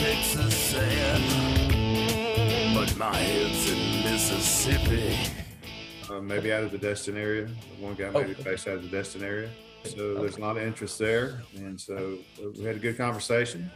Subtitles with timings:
[0.00, 1.20] politics is sad,
[2.74, 5.14] but my head's in Mississippi.
[6.08, 7.46] Uh, maybe out of the Destin area.
[7.78, 8.42] One guy maybe oh.
[8.42, 9.50] based out of the Destin area.
[9.84, 11.42] So there's a lot of interest there.
[11.54, 13.70] And so uh, we had a good conversation.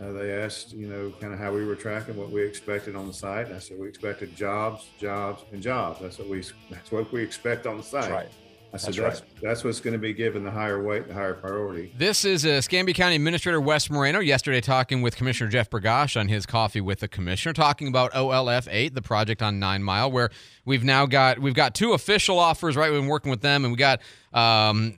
[0.00, 3.06] Uh, they asked, you know, kind of how we were tracking, what we expected on
[3.06, 3.52] the site.
[3.52, 6.00] I said we expected jobs, jobs, and jobs.
[6.00, 8.10] That's what we that's what we expect on the site.
[8.10, 8.28] Right.
[8.72, 9.42] I said That's that's right.
[9.42, 11.92] that's, what's going to be given the higher weight, the higher priority.
[11.98, 16.46] This is Escambia County Administrator Wes Moreno yesterday talking with Commissioner Jeff Bergosh on his
[16.46, 20.30] coffee with the commissioner, talking about OLF 8, the project on Nine Mile, where
[20.64, 22.76] we've now got we've got two official offers.
[22.76, 24.00] Right, we've been working with them, and we got
[24.32, 24.94] um,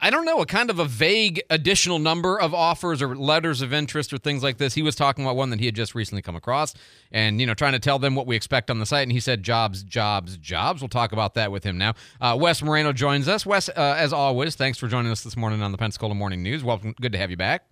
[0.00, 3.72] I don't know a kind of a vague additional number of offers or letters of
[3.74, 4.72] interest or things like this.
[4.74, 6.74] He was talking about one that he had just recently come across,
[7.12, 9.02] and you know trying to tell them what we expect on the site.
[9.02, 10.80] And he said jobs, jobs, jobs.
[10.80, 11.94] We'll talk about that with him now.
[12.20, 13.44] Uh, Wes Moreno joins us.
[13.44, 16.64] Wes, uh, as always, thanks for joining us this morning on the Pensacola Morning News.
[16.64, 17.64] Welcome, good to have you back.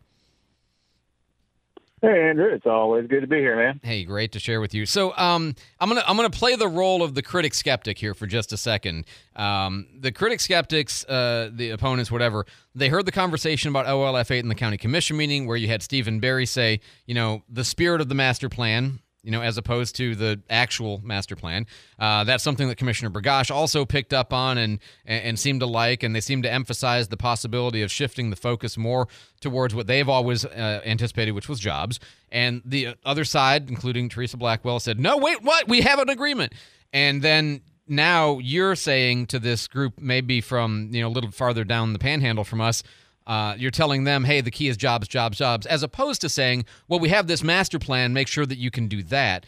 [2.01, 3.81] Hey Andrew, it's always good to be here, man.
[3.83, 4.87] Hey, great to share with you.
[4.87, 8.27] So, um, I'm gonna I'm gonna play the role of the critic skeptic here for
[8.27, 9.05] just a second.
[9.35, 14.41] Um, the critic skeptics, uh, the opponents, whatever, they heard the conversation about OLF eight
[14.41, 18.01] in the county commission meeting where you had Steven Barry say, you know, the spirit
[18.01, 19.01] of the master plan.
[19.29, 21.67] You know, as opposed to the actual master plan,
[21.99, 26.03] uh, that's something that Commissioner Bergosh also picked up on and, and seemed to like,
[26.03, 29.07] and they seem to emphasize the possibility of shifting the focus more
[29.43, 32.01] towards what they've always uh, anticipated, which was jobs.
[32.33, 35.69] And the other side, including Teresa Blackwell, said, "No, wait, what?
[35.69, 36.55] We have an agreement."
[36.95, 41.65] And then now you're saying to this group, maybe from you know a little farther
[41.65, 42.83] down the panhandle from us,
[43.29, 46.65] uh, you're telling them, "Hey, the key is jobs, jobs, jobs," as opposed to saying,
[46.89, 48.13] "Well, we have this master plan.
[48.13, 49.47] Make sure that you can do that."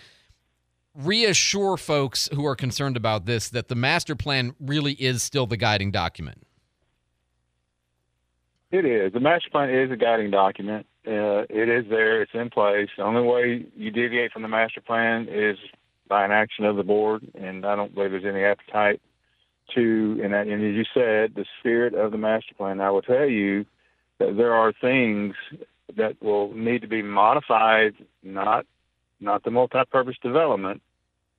[0.95, 5.57] Reassure folks who are concerned about this that the master plan really is still the
[5.57, 6.47] guiding document.
[8.71, 9.13] It is.
[9.13, 10.87] The master plan is a guiding document.
[11.07, 12.21] Uh, it is there.
[12.21, 12.89] It's in place.
[12.97, 15.57] The only way you deviate from the master plan is
[16.07, 19.01] by an action of the board, and I don't believe there's any appetite
[19.75, 20.21] to.
[20.23, 22.81] And, and as you said, the spirit of the master plan.
[22.81, 23.65] I will tell you
[24.19, 25.35] that there are things
[25.97, 27.95] that will need to be modified.
[28.23, 28.67] Not
[29.21, 30.81] not the multi-purpose development,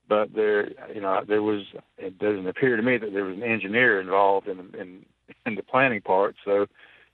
[0.08, 1.62] but there, you know, there was.
[1.98, 5.06] It doesn't appear to me that there was an engineer involved in in,
[5.46, 6.36] in the planning part.
[6.46, 6.68] So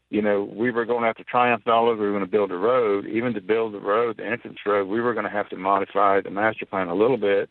[0.09, 2.01] you know, we were going to have to triumph all over.
[2.01, 3.05] We were going to build a road.
[3.07, 6.21] Even to build the road, the entrance road, we were going to have to modify
[6.21, 7.49] the master plan a little bit,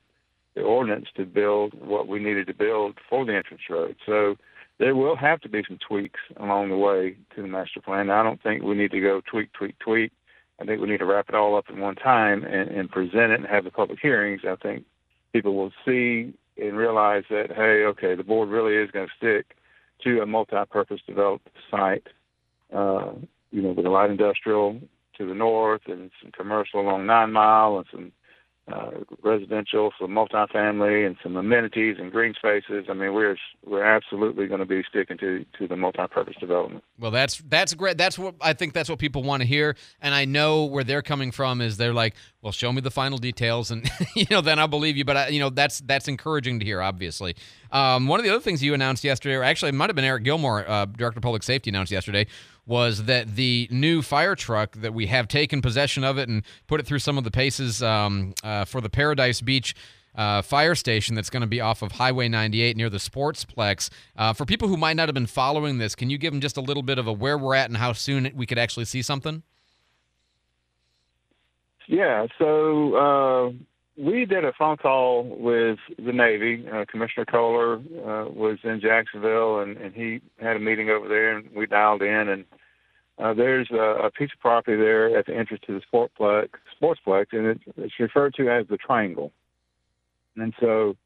[0.56, 3.94] the ordinance to build what we needed to build for the entrance road.
[4.04, 4.36] So
[4.78, 8.10] there will have to be some tweaks along the way to the master plan.
[8.10, 10.12] I don't think we need to go tweak, tweak, tweak.
[10.60, 13.32] I think we need to wrap it all up in one time and, and present
[13.32, 14.40] it and have the public hearings.
[14.48, 14.84] I think
[15.32, 19.56] people will see and realize that, hey, okay, the board really is going to stick
[20.04, 22.06] to a multi-purpose developed site
[22.74, 23.12] uh,
[23.50, 24.80] you know, with a light industrial
[25.18, 28.12] to the north and some commercial along Nine Mile and some
[28.72, 28.90] uh,
[29.22, 32.86] residential, some multifamily, and some amenities and green spaces.
[32.88, 36.82] I mean, we're we're absolutely going to be sticking to to the multi-purpose development.
[36.98, 37.96] Well, that's that's great.
[37.96, 38.72] That's what I think.
[38.72, 41.60] That's what people want to hear, and I know where they're coming from.
[41.60, 44.96] Is they're like, "Well, show me the final details, and you know, then I'll believe
[44.96, 46.82] you." But I, you know, that's that's encouraging to hear.
[46.82, 47.36] Obviously,
[47.76, 50.04] um, one of the other things you announced yesterday, or actually, it might have been
[50.04, 52.26] Eric Gilmore, uh, Director of Public Safety, announced yesterday,
[52.64, 56.80] was that the new fire truck that we have taken possession of it and put
[56.80, 59.74] it through some of the paces um, uh, for the Paradise Beach
[60.14, 63.90] uh, fire station that's going to be off of Highway 98 near the Sportsplex.
[64.16, 66.56] Uh, for people who might not have been following this, can you give them just
[66.56, 69.02] a little bit of a where we're at and how soon we could actually see
[69.02, 69.42] something?
[71.86, 73.52] Yeah, so uh,
[73.96, 76.66] we did a phone call with the Navy.
[76.68, 81.36] Uh, Commissioner Kohler uh, was in Jacksonville, and, and he had a meeting over there,
[81.36, 82.28] and we dialed in.
[82.28, 82.44] And
[83.18, 86.48] uh, there's a, a piece of property there at the entrance to the Sportplex,
[86.80, 89.32] Sportsplex, and it, it's referred to as the Triangle.
[90.36, 90.96] And so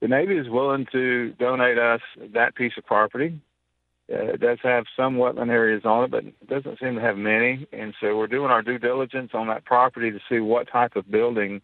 [0.00, 2.00] the Navy is willing to donate us
[2.34, 3.40] that piece of property.
[4.12, 7.16] Uh, it does have some wetland areas on it, but it doesn't seem to have
[7.16, 7.66] many.
[7.72, 11.08] And so we're doing our due diligence on that property to see what type of
[11.08, 11.62] building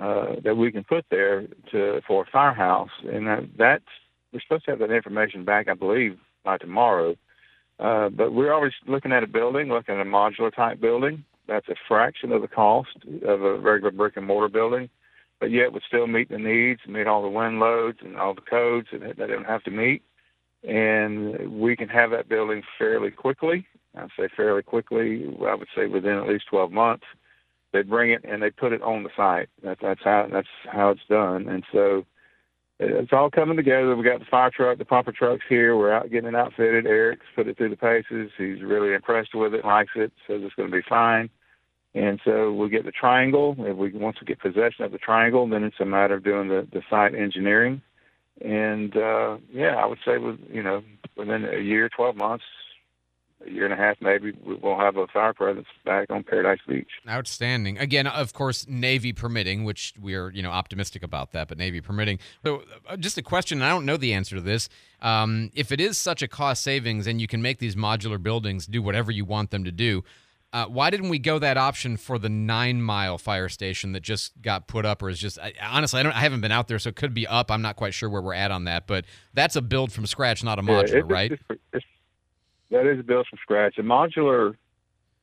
[0.00, 2.90] uh, that we can put there to for a firehouse.
[3.04, 3.84] And that, that's
[4.32, 7.16] we're supposed to have that information back, I believe, by tomorrow.
[7.78, 11.24] Uh, but we're always looking at a building, looking at a modular type building.
[11.46, 12.96] That's a fraction of the cost
[13.26, 14.88] of a regular brick and mortar building,
[15.40, 18.40] but yet would still meet the needs, meet all the wind loads and all the
[18.40, 20.02] codes that that don't have to meet.
[20.66, 23.66] And we can have that building fairly quickly.
[23.96, 25.26] I'd say fairly quickly.
[25.46, 27.04] I would say within at least 12 months.
[27.74, 29.50] They bring it and they put it on the site.
[29.64, 31.48] That, that's how that's how it's done.
[31.48, 32.06] And so
[32.78, 33.96] it's all coming together.
[33.96, 35.76] We got the fire truck, the pumper trucks here.
[35.76, 36.86] We're out getting it outfitted.
[36.86, 38.30] Eric's put it through the paces.
[38.38, 41.28] He's really impressed with it, likes it, says it's going to be fine.
[41.94, 43.56] And so we'll get the triangle.
[43.58, 46.48] If we once we get possession of the triangle, then it's a matter of doing
[46.48, 47.82] the, the site engineering.
[48.40, 50.82] and uh, yeah, I would say with you know
[51.16, 52.44] within a year, twelve months,
[53.46, 56.88] a year and a half, maybe we'll have a fire presence back on Paradise Beach.
[57.08, 57.78] Outstanding.
[57.78, 61.80] Again, of course, Navy permitting, which we are you know optimistic about that, but Navy
[61.80, 62.18] permitting.
[62.44, 63.62] So, uh, just a question.
[63.62, 64.68] I don't know the answer to this.
[65.00, 68.66] Um, if it is such a cost savings, and you can make these modular buildings
[68.66, 70.04] do whatever you want them to do.
[70.52, 74.40] Uh, why didn't we go that option for the nine mile fire station that just
[74.40, 76.78] got put up, or is just I, honestly I don't I haven't been out there,
[76.78, 77.50] so it could be up.
[77.50, 80.44] I'm not quite sure where we're at on that, but that's a build from scratch,
[80.44, 81.32] not a modular, yeah, it's, right?
[81.32, 81.42] It's,
[81.72, 81.84] it's,
[82.74, 83.78] that is a build from scratch.
[83.78, 84.56] A modular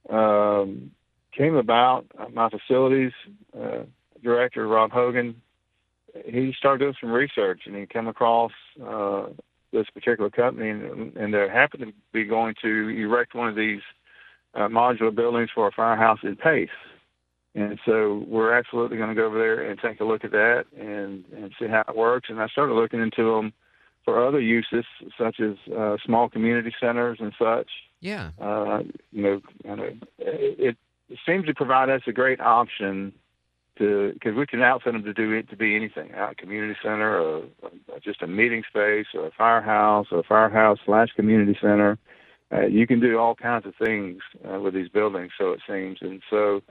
[0.09, 0.91] um,
[1.37, 2.05] came about.
[2.17, 3.11] Uh, my facilities
[3.59, 3.83] uh,
[4.23, 5.35] director Rob Hogan,
[6.25, 8.51] he started doing some research, and he came across
[8.85, 9.25] uh,
[9.73, 13.81] this particular company, and, and they happened to be going to erect one of these
[14.55, 16.69] uh, modular buildings for a firehouse in Pace.
[17.53, 20.65] And so we're absolutely going to go over there and take a look at that
[20.77, 22.29] and, and see how it works.
[22.29, 23.51] And I started looking into them
[24.03, 24.85] for other uses,
[25.17, 27.69] such as uh, small community centers and such.
[27.99, 28.31] Yeah.
[28.39, 29.41] Uh, you know,
[30.17, 30.77] it,
[31.09, 33.13] it seems to provide us a great option
[33.77, 37.19] to because we can outfit them to do it to be anything, a community center,
[37.19, 41.97] or, or just a meeting space, or a firehouse, or a firehouse slash community center
[42.51, 45.99] uh, you can do all kinds of things uh, with these buildings, so it seems.
[46.01, 46.61] And so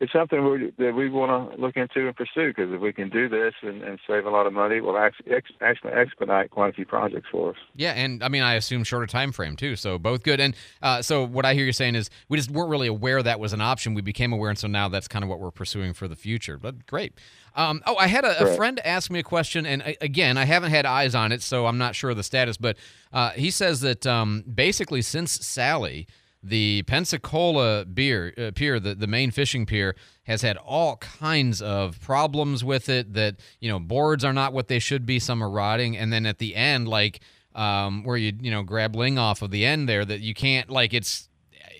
[0.00, 3.08] it's something we, that we want to look into and pursue because if we can
[3.08, 6.70] do this and, and save a lot of money, we'll actually, ex, actually expedite quite
[6.70, 7.56] a few projects for us.
[7.74, 10.38] Yeah, and I mean, I assume shorter time frame too, so both good.
[10.38, 13.40] And uh, so what I hear you saying is we just weren't really aware that
[13.40, 13.94] was an option.
[13.94, 16.58] We became aware, and so now that's kind of what we're pursuing for the future.
[16.58, 17.14] But great.
[17.56, 20.44] Um, oh, I had a, a, friend ask me a question, and I, again, I
[20.44, 22.56] haven't had eyes on it, so I'm not sure of the status.
[22.56, 22.76] But
[23.12, 26.06] uh, he says that um, basically since Sally
[26.42, 32.00] the Pensacola beer, uh, pier, the, the main fishing pier, has had all kinds of
[32.00, 33.14] problems with it.
[33.14, 35.18] That you know, boards are not what they should be.
[35.18, 37.20] Some are rotting, and then at the end, like
[37.54, 40.70] um, where you you know grab ling off of the end there, that you can't
[40.70, 41.28] like it's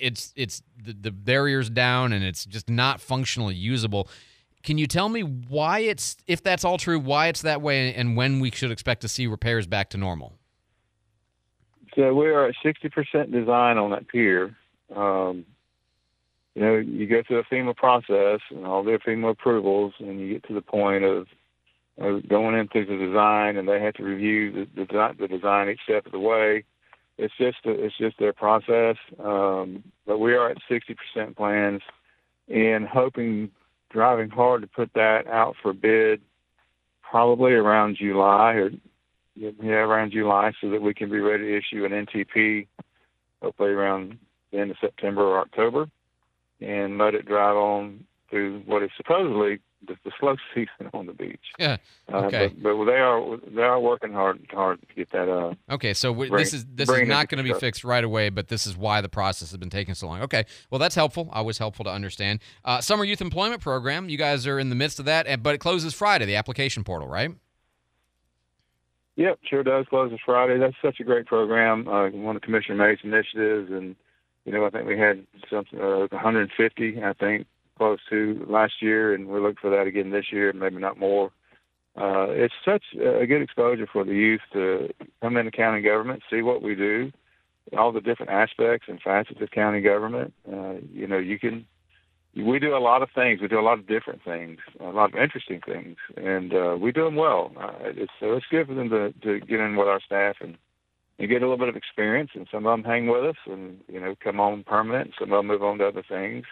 [0.00, 4.08] it's it's the, the barriers down, and it's just not functionally usable.
[4.62, 8.16] Can you tell me why it's if that's all true, why it's that way, and
[8.16, 10.37] when we should expect to see repairs back to normal?
[11.98, 14.56] So we are at 60% design on that pier.
[14.94, 15.44] Um,
[16.54, 20.32] you know, you go through a FEMA process and all their FEMA approvals, and you
[20.32, 21.26] get to the point of,
[22.00, 25.80] of going into the design, and they have to review the, the, the design each
[25.82, 26.62] step of the way.
[27.16, 28.96] It's just a, it's just their process.
[29.18, 31.82] Um, but we are at 60% plans,
[32.46, 33.50] and hoping,
[33.90, 36.20] driving hard to put that out for bid,
[37.02, 38.70] probably around July or
[39.38, 42.66] yeah, around July so that we can be ready to issue an NTP
[43.42, 44.18] hopefully around
[44.52, 45.88] the end of September or October
[46.60, 51.12] and let it drive on through what is supposedly the, the slow season on the
[51.12, 51.40] beach.
[51.58, 51.76] Yeah.
[52.12, 52.46] Okay.
[52.46, 55.28] Uh, but, but, they are they are working hard hard to get that.
[55.28, 55.94] Uh, okay.
[55.94, 58.66] So bring, this is this is not going to be fixed right away, but this
[58.66, 60.22] is why the process has been taking so long.
[60.22, 60.44] Okay.
[60.70, 61.28] Well, that's helpful.
[61.32, 62.40] Always helpful to understand.
[62.64, 64.08] Uh, Summer Youth Employment Program.
[64.08, 66.24] You guys are in the midst of that, but it closes Friday.
[66.24, 67.30] The application portal, right?
[69.18, 69.84] Yep, sure does.
[69.90, 70.58] Closes Friday.
[70.58, 71.88] That's such a great program.
[71.88, 73.96] Uh, one of Commissioner May's initiatives, and
[74.44, 79.12] you know, I think we had something uh, 150, I think, close to last year,
[79.14, 81.32] and we're looking for that again this year, maybe not more.
[81.96, 84.88] Uh, it's such a good exposure for the youth to
[85.20, 87.10] come into county government, see what we do,
[87.76, 90.32] all the different aspects and facets of county government.
[90.46, 91.66] Uh, you know, you can
[92.36, 93.40] we do a lot of things.
[93.40, 96.92] We do a lot of different things, a lot of interesting things, and uh, we
[96.92, 97.52] do them well.
[97.58, 100.56] Uh, it's so it's good for them to to get in with our staff and
[101.18, 102.30] and get a little bit of experience.
[102.34, 105.12] And some of them hang with us, and you know, come on permanent.
[105.18, 106.44] Some of them move on to other things.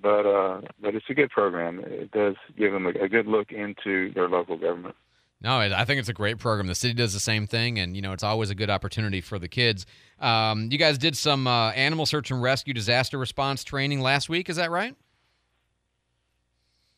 [0.00, 1.80] But uh, but it's a good program.
[1.80, 4.94] It does give them a, a good look into their local government.
[5.40, 6.66] No, I think it's a great program.
[6.66, 9.38] The city does the same thing, and you know it's always a good opportunity for
[9.38, 9.86] the kids.
[10.20, 14.48] Um, you guys did some uh, animal search and rescue disaster response training last week.
[14.48, 14.96] Is that right?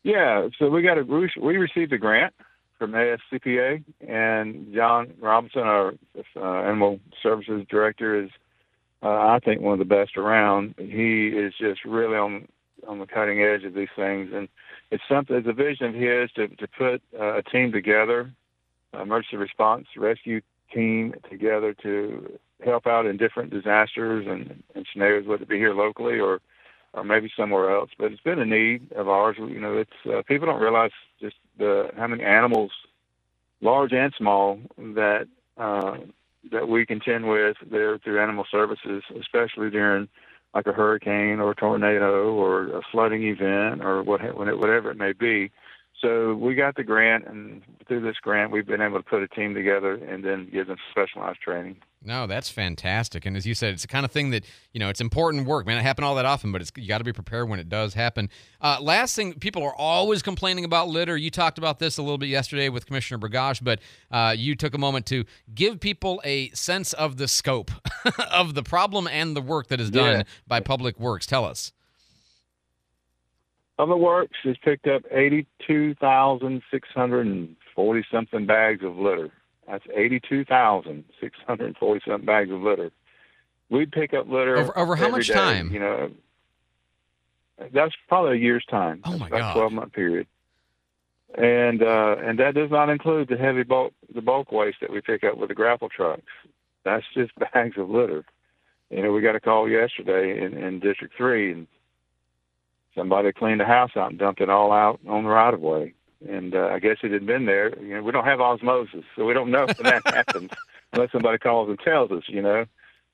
[0.02, 2.34] Yeah, so we got a we received a grant
[2.78, 5.92] from ASPCA, and John Robinson, our
[6.36, 8.30] uh, animal services director, is
[9.02, 10.74] uh, I think one of the best around.
[10.78, 12.48] He is just really on
[12.88, 14.48] on the cutting edge of these things, and
[14.90, 15.36] it's something.
[15.36, 18.32] It's a vision of his to to put uh, a team together,
[18.94, 20.40] emergency response rescue
[20.72, 25.74] team together to help out in different disasters and, and scenarios, whether it be here
[25.74, 26.40] locally or
[26.92, 27.90] or maybe somewhere else.
[27.98, 29.36] But it's been a need of ours.
[29.38, 32.72] You know, it's uh, people don't realize just the how many animals,
[33.60, 35.98] large and small, that uh,
[36.50, 40.08] that we contend with there through animal services, especially during
[40.54, 45.12] like a hurricane or a tornado or a flooding event or what whatever it may
[45.12, 45.50] be.
[46.00, 49.28] so we got the grant, and through this grant, we've been able to put a
[49.28, 51.76] team together and then give them specialized training.
[52.02, 53.26] No, that's fantastic.
[53.26, 55.66] And as you said, it's the kind of thing that you know it's important work.
[55.66, 57.68] Man, it happen all that often, but it's you got to be prepared when it
[57.68, 58.30] does happen.
[58.58, 61.14] Uh, last thing, people are always complaining about litter.
[61.14, 63.80] You talked about this a little bit yesterday with Commissioner Bergosh, but
[64.10, 67.70] uh, you took a moment to give people a sense of the scope
[68.32, 70.22] of the problem and the work that is done Yeah.
[70.46, 71.26] by Public Works.
[71.26, 71.70] Tell us.
[73.76, 79.30] Public Works has picked up 82,640 something bags of litter.
[79.70, 82.90] That's 82,640 something bags of litter.
[83.68, 85.70] We'd pick up litter Over- over how much day, time?
[85.72, 86.10] You know,
[87.72, 89.00] that's probably a year's time.
[89.04, 89.50] Oh, That's my about God.
[89.50, 90.26] a 12 month period.
[91.38, 95.00] And uh, and that does not include the heavy bulk the bulk waste that we
[95.00, 96.22] pick up with the grapple trucks.
[96.84, 98.24] That's just bags of litter.
[98.90, 101.68] You know, we got a call yesterday in, in District Three, and
[102.96, 105.94] somebody cleaned the house out and dumped it all out on the right of way.
[106.28, 107.78] And uh, I guess it had been there.
[107.82, 110.50] You know, we don't have osmosis, so we don't know when that happens
[110.92, 112.24] unless somebody calls and tells us.
[112.28, 112.64] You know,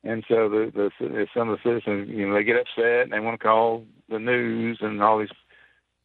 [0.02, 3.20] and so the, the some of the citizens, you know, they get upset and they
[3.20, 5.28] want to call the news and all these.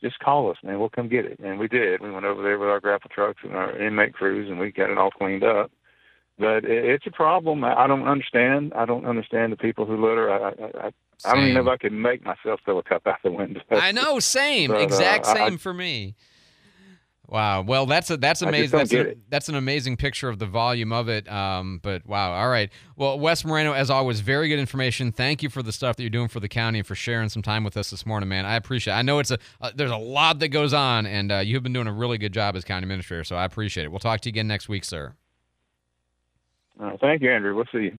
[0.04, 0.80] Just call us, man.
[0.80, 2.02] We'll come get it, and we did.
[2.02, 4.90] We went over there with our grapple trucks and our inmate crews, and we got
[4.90, 5.72] it all cleaned up.
[6.40, 7.64] But it, it's a problem.
[7.64, 8.74] I I don't understand.
[8.76, 10.32] I don't understand the people who litter.
[10.32, 10.92] I, I, I,
[11.24, 13.62] I don't even know if I can make myself throw a cup out the window.
[13.70, 16.16] I know, same, But, uh, exact I- same for me.
[17.32, 17.62] Wow.
[17.62, 18.78] Well, that's a that's amazing.
[18.78, 21.32] That's, a- that's an amazing picture of the volume of it.
[21.32, 22.34] Um, but wow.
[22.34, 22.70] All right.
[22.98, 25.14] Well, Wes Moreno, as always, very good information.
[25.14, 27.42] Thank you for the stuff that you're doing for the county and for sharing some
[27.42, 28.46] time with us this morning, man.
[28.46, 28.94] I appreciate.
[28.94, 28.98] it.
[28.98, 31.64] I know it's a uh, there's a lot that goes on, and uh, you have
[31.64, 33.24] been doing a really good job as county administrator.
[33.24, 33.92] So I appreciate it.
[33.92, 35.14] We'll talk to you again next week, sir.
[36.82, 37.56] Uh, thank you, Andrew.
[37.56, 37.90] We'll see you.